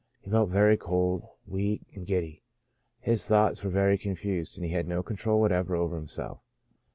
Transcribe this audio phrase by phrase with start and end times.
[0.21, 2.41] He felt very cold, weak, and giddy;
[3.01, 6.39] his thoughts were very confused, and he had no control whatever over himself.